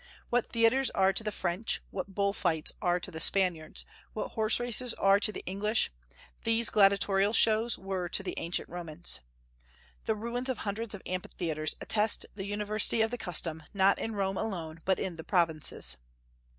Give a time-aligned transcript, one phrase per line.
[0.31, 4.59] What theatres are to the French, what bull fights are to the Spaniards, what horse
[4.59, 5.91] races are to the English,
[6.43, 9.19] these gladiatorial shows were to the ancient Romans.
[10.05, 14.37] The ruins of hundreds of amphitheatres attest the universality of the custom, not in Rome
[14.37, 15.97] alone, but in the provinces.